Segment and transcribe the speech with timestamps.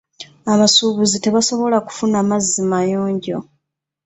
[0.53, 3.37] Abasuubuzi tebasobola kufuna mazzi mayonjo.